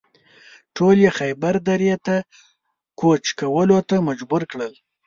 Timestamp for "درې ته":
1.69-2.15